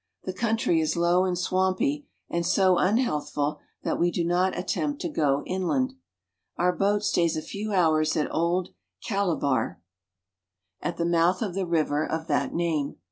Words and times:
The 0.23 0.33
country 0.33 0.81
is 0.81 0.97
low 0.97 1.25
and 1.25 1.37
swampy, 1.37 2.07
and 2.27 2.43
so 2.43 2.79
unhealthful 2.79 3.59
that 3.83 3.99
we 3.99 4.09
do 4.09 4.25
not 4.25 4.57
attempt 4.57 4.99
to 5.01 5.09
go 5.09 5.43
inland. 5.45 5.93
Our 6.57 6.75
boat 6.75 7.03
stays 7.03 7.37
a 7.37 7.41
few 7.43 7.71
hours 7.71 8.17
at 8.17 8.33
Old 8.33 8.69
Calabar 9.07 9.07
{cal 9.07 9.31
a 9.31 9.37
bar'), 9.37 9.81
at 10.81 10.97
the 10.97 11.03
2 11.03 11.11
1 11.11 11.13
8 11.13 11.17
AFRICA 11.17 11.21
mouth 11.27 11.41
of 11.43 11.53
the 11.53 11.67
river 11.67 12.03
of 12.03 12.25
that 12.25 12.51
name. 12.51 12.95